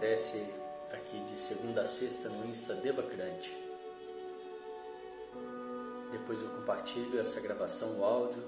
acontece 0.00 0.46
aqui 0.90 1.20
de 1.26 1.38
segunda 1.38 1.82
a 1.82 1.86
sexta 1.86 2.30
no 2.30 2.46
Insta 2.46 2.72
Devacrante. 2.72 3.54
Depois 6.10 6.40
eu 6.40 6.48
compartilho 6.48 7.20
essa 7.20 7.38
gravação, 7.42 7.98
o 7.98 8.04
áudio, 8.04 8.42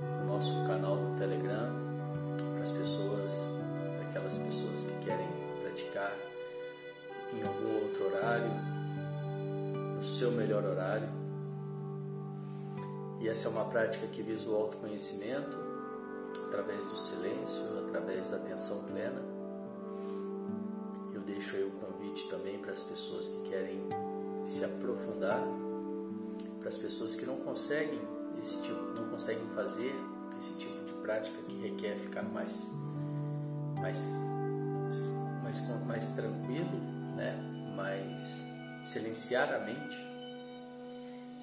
no 0.00 0.26
nosso 0.26 0.52
canal 0.66 0.96
do 0.96 1.16
Telegram, 1.16 1.72
para 2.54 2.64
as 2.64 2.72
pessoas, 2.72 3.52
para 3.96 4.08
aquelas 4.08 4.38
pessoas 4.38 4.82
que 4.82 5.04
querem 5.04 5.28
praticar 5.62 6.12
em 7.32 7.46
algum 7.46 7.84
outro 7.84 8.06
horário, 8.06 8.50
no 9.94 10.02
seu 10.02 10.32
melhor 10.32 10.64
horário. 10.64 11.08
E 13.20 13.28
essa 13.28 13.46
é 13.46 13.50
uma 13.52 13.66
prática 13.66 14.08
que 14.08 14.20
visa 14.20 14.50
o 14.50 14.56
autoconhecimento 14.56 15.56
através 16.48 16.84
do 16.86 16.96
silêncio, 16.96 17.86
através 17.86 18.30
da 18.30 18.38
atenção 18.38 18.82
plena. 18.82 19.25
As 22.76 22.82
pessoas 22.82 23.28
que 23.28 23.48
querem 23.48 23.80
se 24.44 24.62
aprofundar, 24.62 25.40
para 26.58 26.68
as 26.68 26.76
pessoas 26.76 27.14
que 27.14 27.24
não 27.24 27.36
conseguem 27.36 28.00
esse 28.38 28.60
tipo, 28.60 28.80
não 28.94 29.08
conseguem 29.08 29.46
fazer 29.54 29.94
esse 30.36 30.52
tipo 30.58 30.84
de 30.84 30.92
prática 31.00 31.36
que 31.48 31.56
requer 31.56 31.96
ficar 31.96 32.22
mais 32.22 32.72
mais 33.80 34.20
mais, 35.42 35.86
mais 35.86 36.10
tranquilo, 36.10 36.78
né? 37.16 37.34
Mais 37.74 38.44
silenciar 38.84 39.54
a 39.54 39.60
mente. 39.60 39.96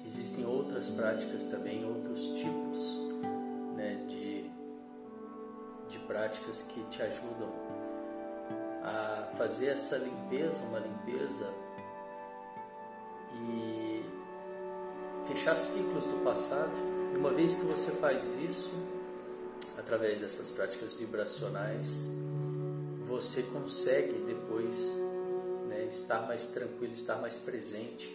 Existem 0.06 0.46
outras 0.46 0.88
práticas 0.90 1.46
também, 1.46 1.84
outros 1.84 2.28
tipos 2.34 3.00
né, 3.74 4.04
de, 4.06 4.50
de 5.88 5.98
práticas 6.06 6.62
que 6.62 6.84
te 6.84 7.02
ajudam 7.02 7.48
fazer 9.36 9.66
essa 9.66 9.96
limpeza, 9.96 10.62
uma 10.64 10.78
limpeza 10.78 11.52
e 13.32 14.04
fechar 15.26 15.56
ciclos 15.56 16.04
do 16.04 16.22
passado. 16.24 16.72
E 17.12 17.16
uma 17.16 17.32
vez 17.32 17.54
que 17.54 17.64
você 17.64 17.92
faz 17.92 18.36
isso, 18.36 18.70
através 19.78 20.20
dessas 20.20 20.50
práticas 20.50 20.94
vibracionais, 20.94 22.06
você 23.06 23.42
consegue 23.42 24.14
depois 24.26 24.98
estar 25.88 26.26
mais 26.26 26.46
tranquilo, 26.48 26.92
estar 26.92 27.16
mais 27.16 27.38
presente, 27.38 28.08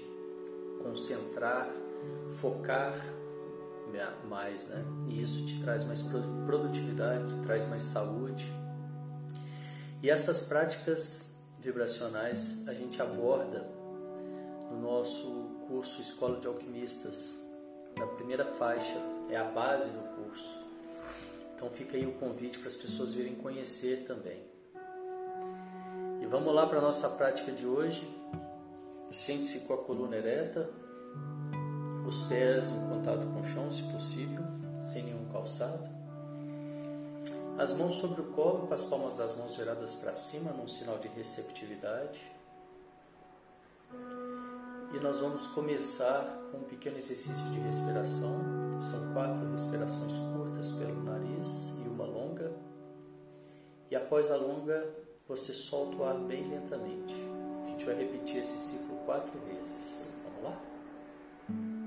concentrar, 0.84 1.70
focar 2.32 2.96
mais, 4.30 4.68
né? 4.70 4.86
E 5.08 5.22
isso 5.22 5.46
te 5.46 5.62
traz 5.62 5.84
mais 5.84 6.04
produtividade, 6.46 7.36
te 7.36 7.42
traz 7.42 7.68
mais 7.68 7.84
saúde. 7.84 8.46
E 10.02 10.10
essas 10.10 10.42
práticas 10.42 11.38
vibracionais 11.60 12.66
a 12.68 12.74
gente 12.74 13.02
aborda 13.02 13.68
no 14.72 14.80
nosso 14.80 15.50
curso 15.68 16.00
Escola 16.00 16.40
de 16.40 16.48
Alquimistas. 16.48 17.46
Na 17.98 18.08
primeira 18.08 18.46
faixa 18.54 18.98
é 19.30 19.36
a 19.36 19.44
base 19.44 19.90
do 19.90 20.00
curso. 20.16 20.58
Então 21.54 21.70
fica 21.70 21.98
aí 21.98 22.06
o 22.06 22.14
convite 22.14 22.60
para 22.60 22.70
as 22.70 22.76
pessoas 22.76 23.14
virem 23.14 23.36
conhecer 23.36 24.06
também. 24.08 24.42
E 26.22 26.26
vamos 26.26 26.54
lá 26.56 26.66
para 26.66 26.78
a 26.78 26.82
nossa 26.82 27.10
prática 27.10 27.52
de 27.52 27.66
hoje. 27.66 28.08
Sente-se 29.12 29.62
com 29.62 29.74
a 29.74 29.78
coluna 29.78 30.16
ereta, 30.16 30.70
os 32.08 32.22
pés 32.24 32.70
em 32.70 32.88
contato 32.88 33.26
com 33.26 33.42
o 33.42 33.44
chão, 33.44 33.70
se 33.70 33.84
possível, 33.84 34.44
sem 34.80 35.04
nenhum 35.04 35.26
calçado. 35.26 35.99
As 37.60 37.74
mãos 37.74 37.96
sobre 37.96 38.22
o 38.22 38.32
colo, 38.32 38.68
com 38.68 38.74
as 38.74 38.86
palmas 38.86 39.18
das 39.18 39.36
mãos 39.36 39.58
viradas 39.58 39.94
para 39.94 40.16
cima, 40.16 40.50
num 40.54 40.66
sinal 40.66 40.98
de 40.98 41.10
receptividade. 41.10 42.32
E 44.94 45.00
nós 45.02 45.20
vamos 45.20 45.46
começar 45.48 46.24
com 46.54 46.60
um 46.60 46.64
pequeno 46.64 46.98
exercício 46.98 47.46
de 47.50 47.60
respiração. 47.60 48.40
São 48.80 49.14
quatro 49.14 49.52
respirações 49.52 50.14
curtas 50.34 50.72
pelo 50.72 51.04
nariz 51.04 51.74
e 51.86 51.90
uma 51.90 52.06
longa. 52.06 52.50
E 53.92 53.96
após 53.98 54.32
a 54.32 54.38
longa, 54.38 54.96
você 55.28 55.52
solta 55.52 55.98
o 55.98 56.06
ar 56.06 56.18
bem 56.18 56.50
lentamente. 56.50 57.14
A 57.66 57.70
gente 57.72 57.86
vai 57.86 57.96
repetir 57.96 58.38
esse 58.38 58.58
ciclo 58.58 58.96
quatro 59.06 59.38
vezes. 59.42 60.10
Vamos 60.24 60.44
lá? 60.46 61.79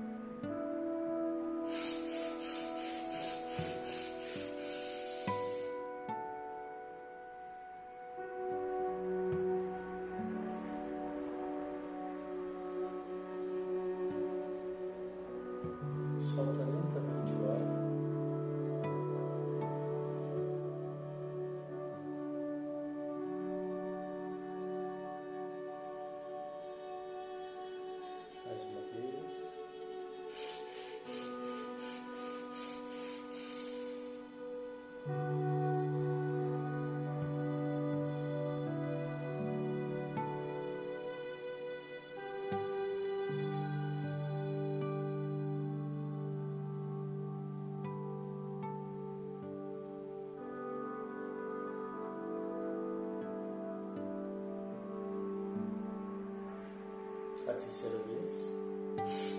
Terceira 57.57 57.97
vez. 58.07 59.32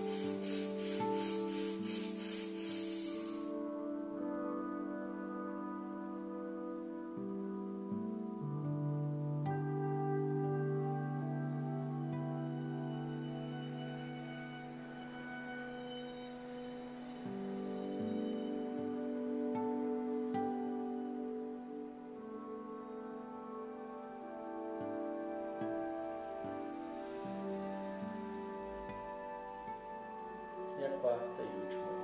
Quarta 31.05 31.43
e 31.43 31.61
última 31.61 31.85
vez. 31.85 31.94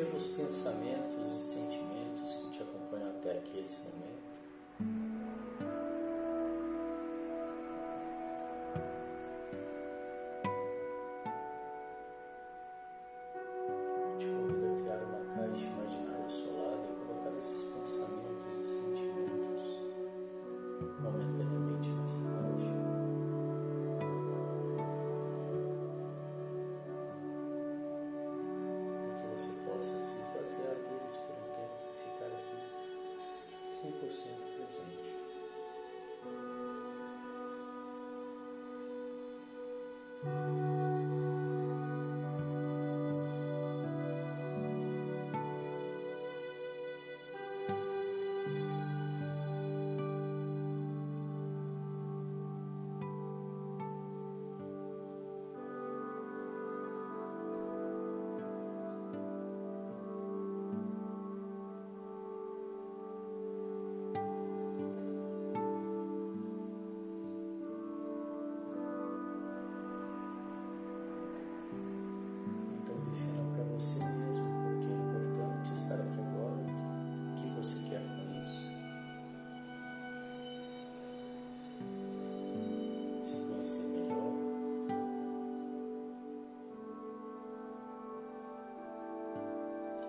Os 0.00 0.26
pensamentos 0.28 1.30
e 1.30 1.38
sentimentos 1.38 2.34
que 2.34 2.50
te 2.50 2.62
acompanham 2.62 3.10
até 3.10 3.32
aqui 3.32 3.58
esse 3.58 3.80
momento. 3.80 4.19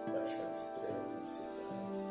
Perceber 0.05 0.93
e 1.21 2.10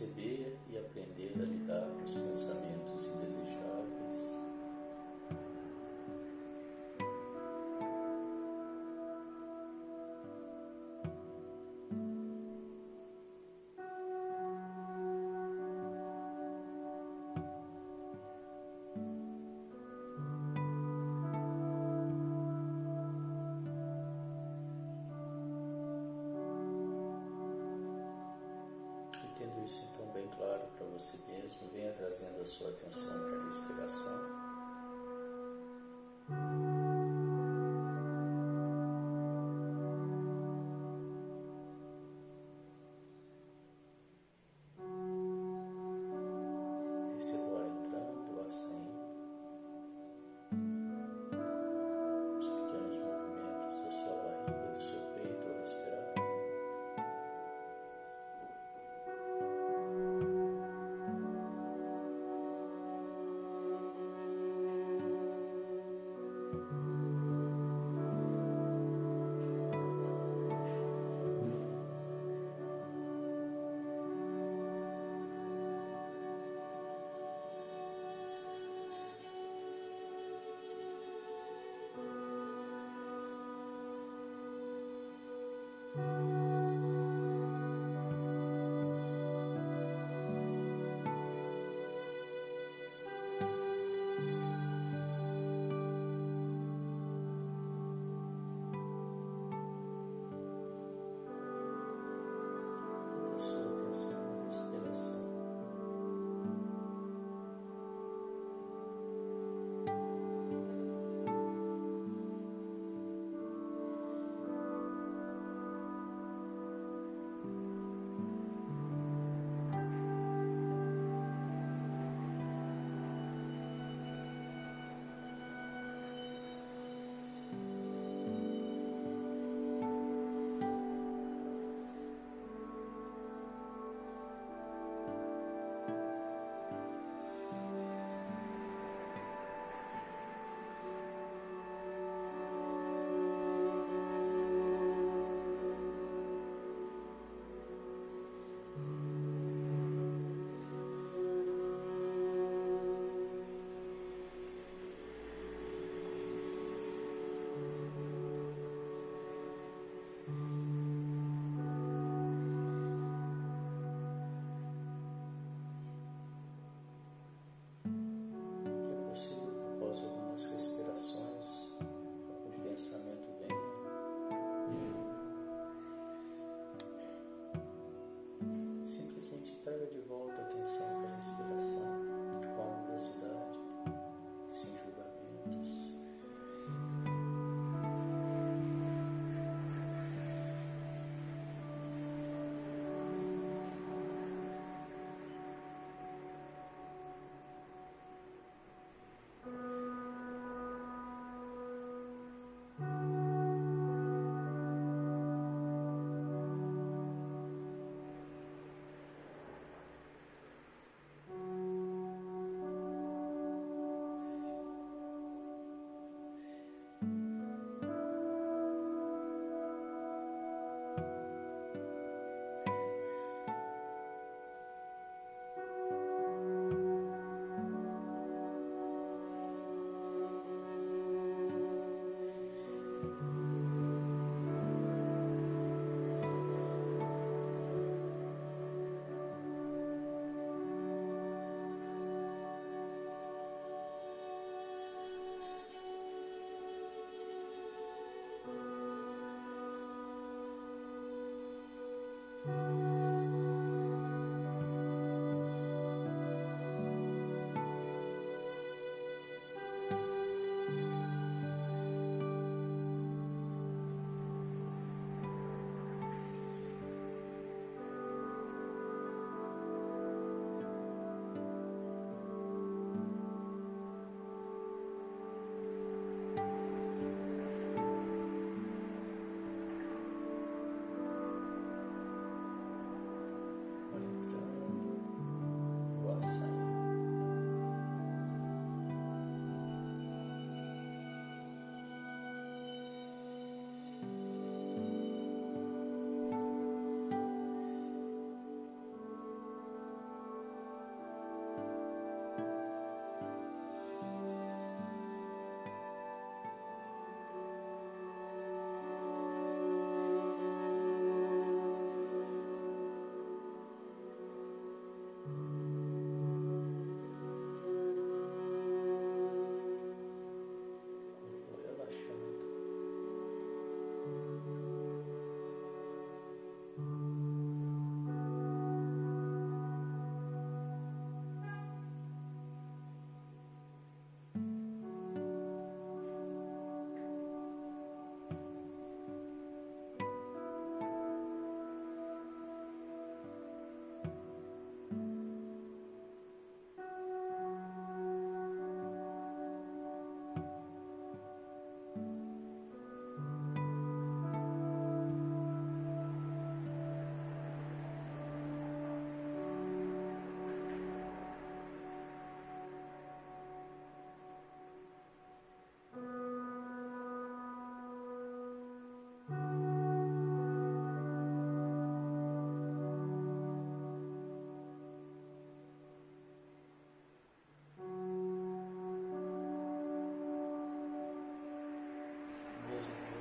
aprender 0.00 0.31
trazendo 32.70 33.26
a 33.26 33.31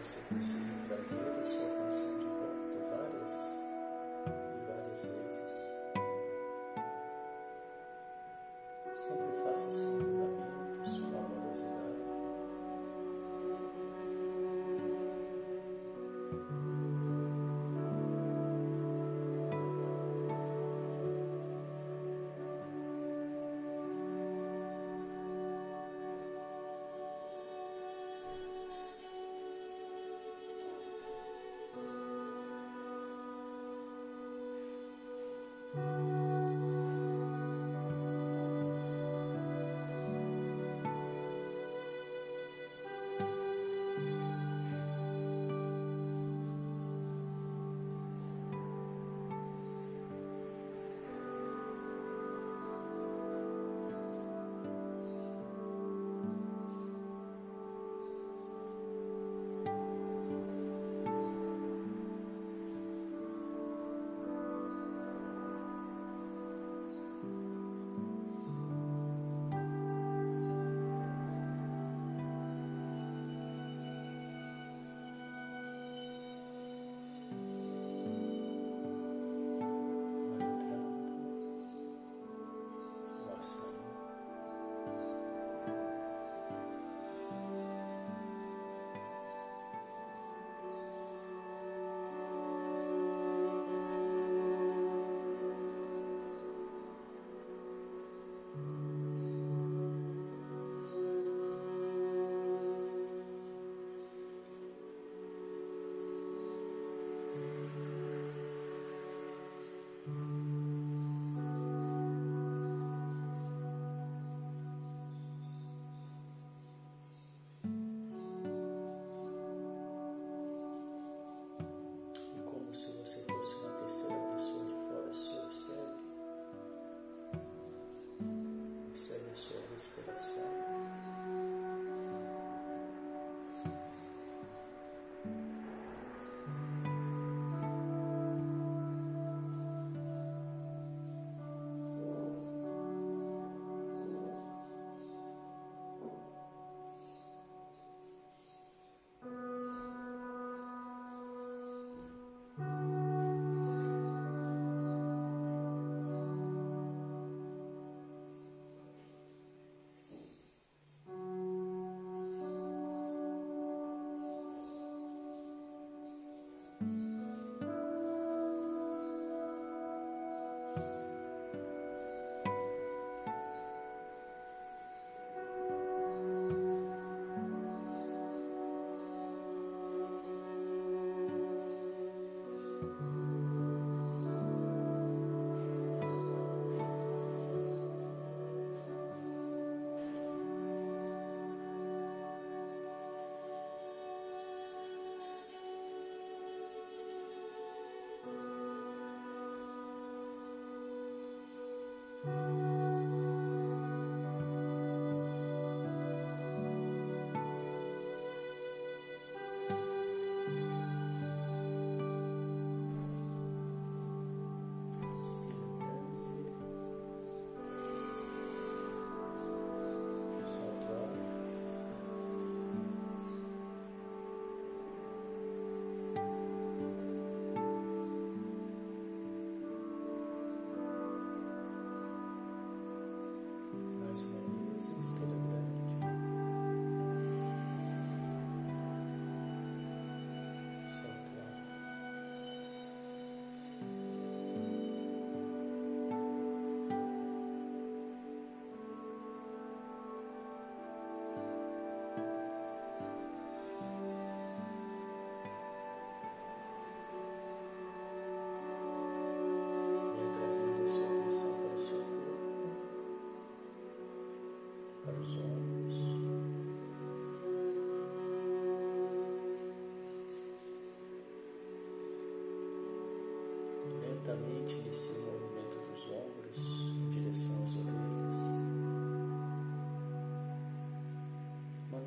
Você 0.03 0.19
precisa 0.21 0.73
trazer 0.87 1.15
a 1.15 1.43
sua 1.43 1.67
atenção 1.67 2.10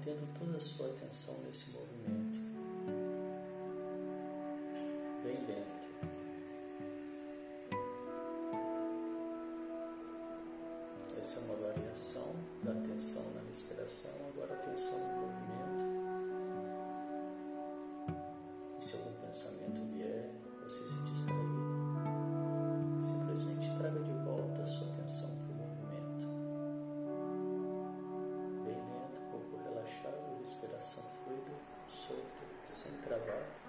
mantendo 0.04 0.28
toda 0.38 0.56
a 0.58 0.60
sua 0.60 0.88
atenção 0.88 1.34
nesse 1.46 1.70
movimento, 1.70 2.38
bem 5.22 5.46
lento. 5.46 5.74
Essa 11.18 11.40
é 11.40 11.44
uma 11.44 11.56
variação 11.56 12.34
da 12.62 12.72
atenção 12.72 13.22
na 13.34 13.40
respiração, 13.48 14.12
agora 14.28 14.52
atenção 14.52 14.98
no 14.98 15.22
movimento. 15.22 15.73
Okay. 33.24 33.63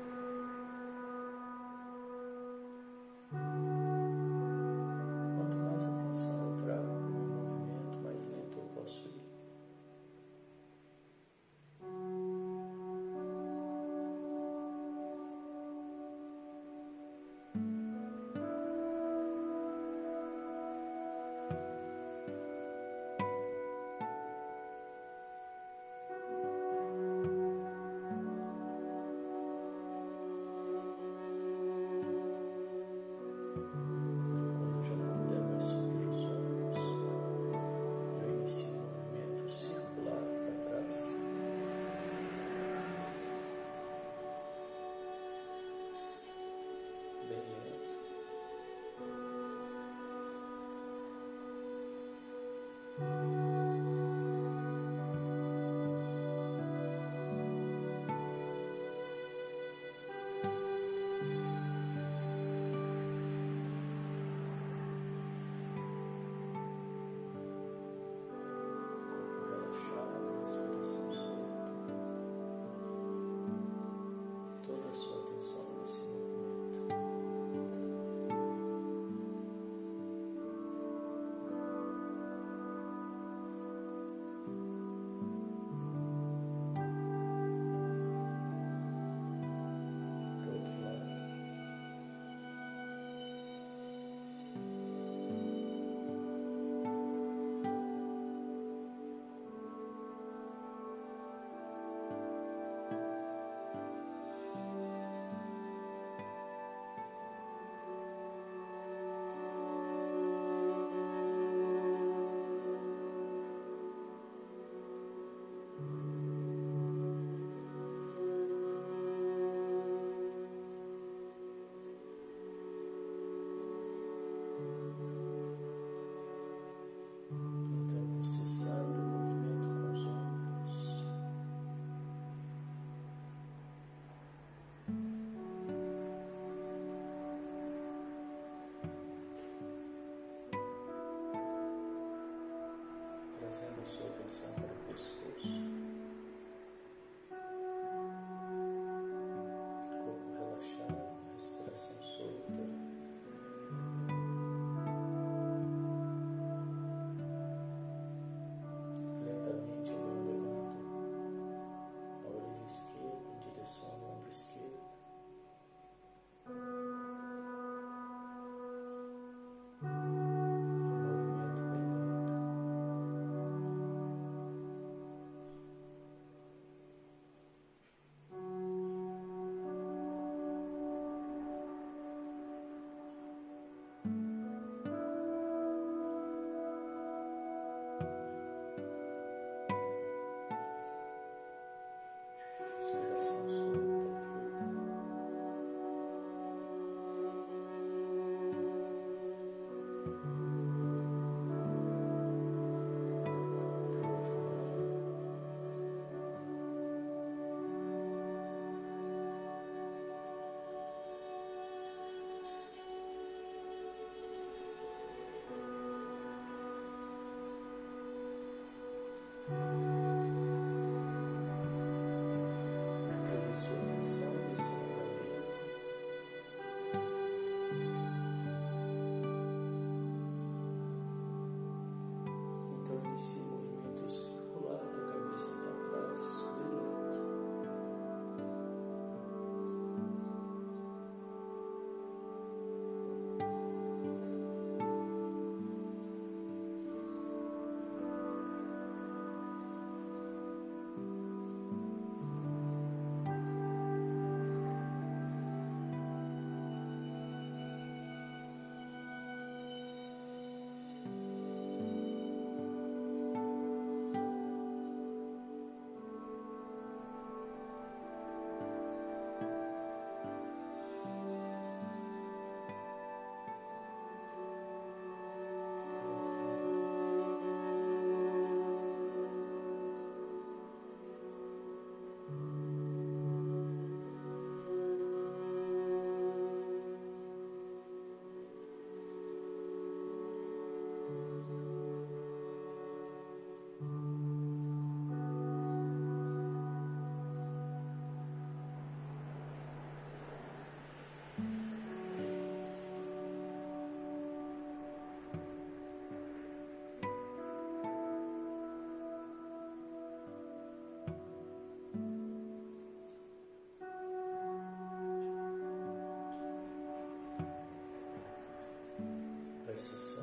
Jesus. 319.91 320.14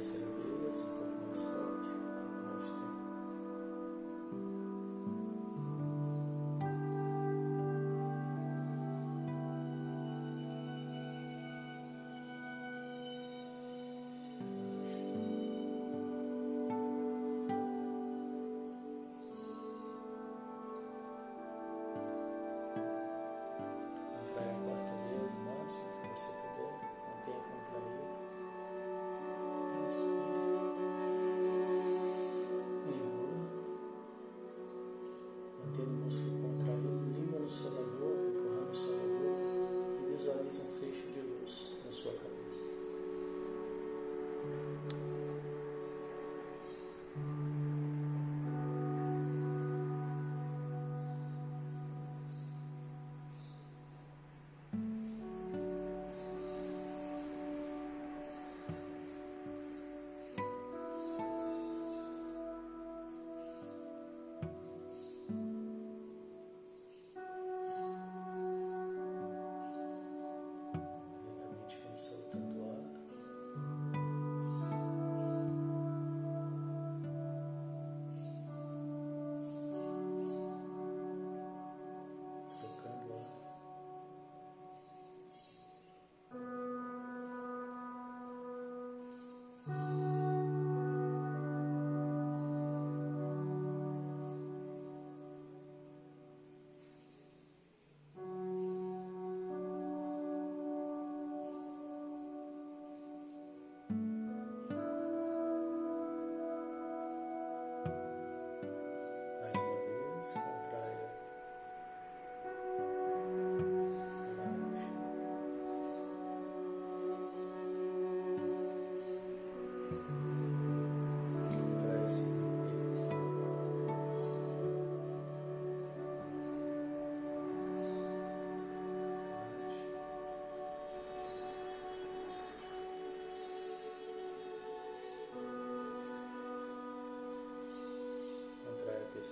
Excellent. 0.00 0.29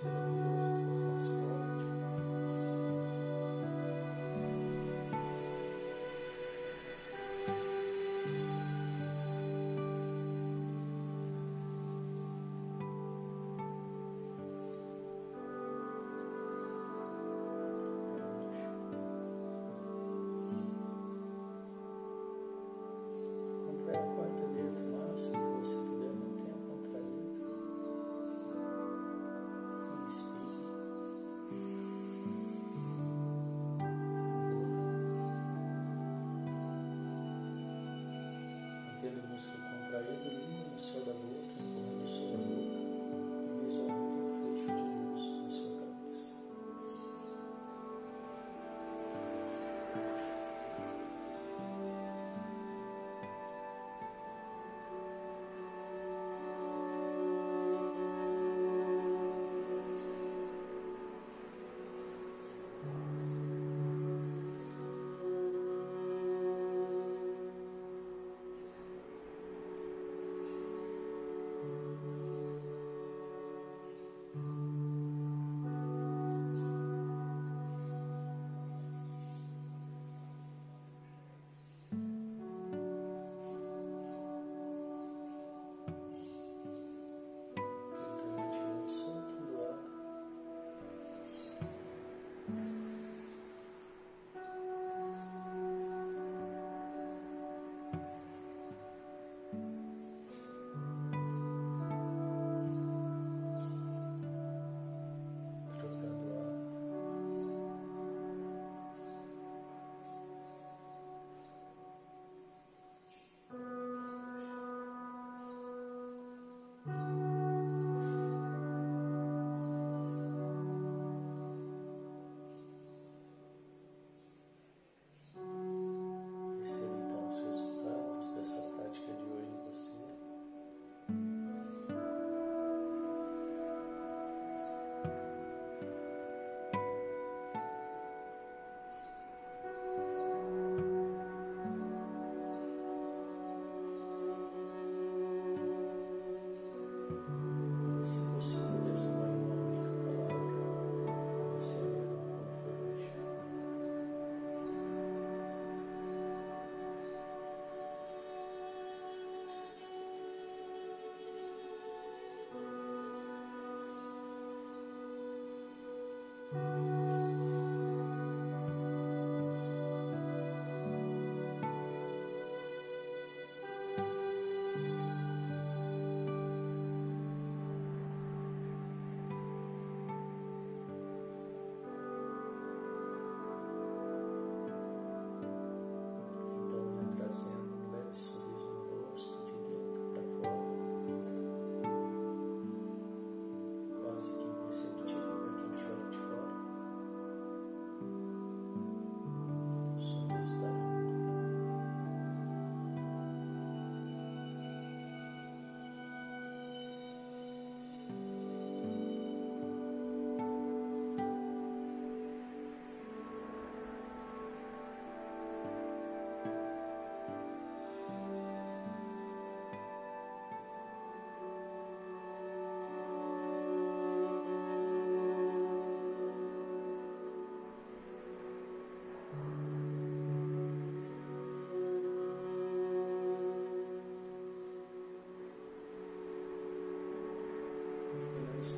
Thank 0.01 0.13
you. 0.13 0.28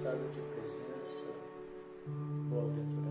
Estado 0.01 0.17
de 0.31 0.41
presença, 0.55 1.31
boa-aventurança, 2.49 3.10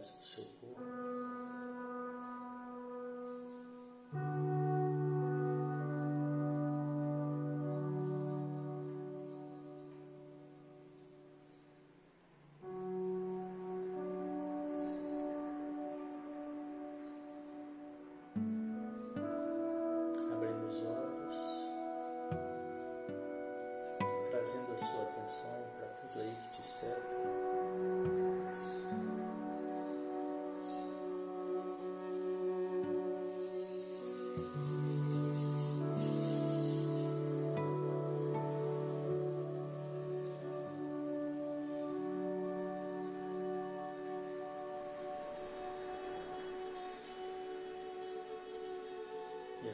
as 0.00 0.08
vontades 0.08 0.65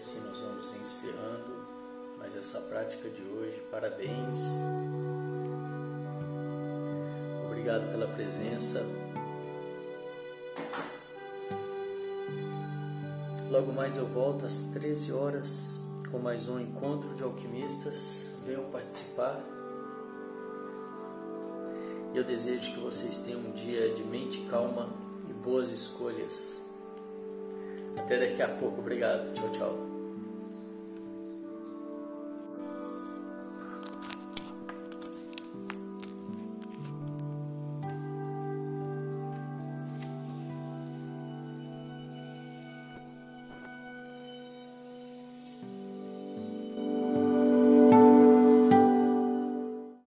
assim 0.02 0.18
nós 0.26 0.40
vamos 0.40 0.74
encerrando 0.74 1.64
mais 2.18 2.36
essa 2.36 2.60
prática 2.62 3.08
de 3.08 3.22
hoje. 3.22 3.62
Parabéns. 3.70 4.58
Obrigado 7.46 7.88
pela 7.92 8.08
presença. 8.08 8.84
Logo 13.48 13.72
mais 13.72 13.96
eu 13.96 14.04
volto 14.06 14.44
às 14.44 14.64
13 14.72 15.12
horas 15.12 15.78
com 16.10 16.18
mais 16.18 16.48
um 16.48 16.58
encontro 16.58 17.14
de 17.14 17.22
alquimistas. 17.22 18.26
Venham 18.44 18.64
participar. 18.72 19.40
E 22.12 22.16
eu 22.16 22.24
desejo 22.24 22.74
que 22.74 22.80
vocês 22.80 23.18
tenham 23.18 23.38
um 23.38 23.52
dia 23.52 23.94
de 23.94 24.02
mente 24.02 24.40
calma 24.50 24.88
e 25.30 25.32
boas 25.32 25.70
escolhas. 25.70 26.60
Até 27.96 28.18
daqui 28.18 28.42
a 28.42 28.48
pouco. 28.48 28.80
Obrigado. 28.80 29.32
Tchau, 29.34 29.52
tchau. 29.52 29.91